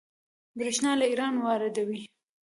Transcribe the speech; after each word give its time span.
بریښنا 0.57 0.91
له 0.99 1.05
ایران 1.11 1.33
واردوي 1.37 1.99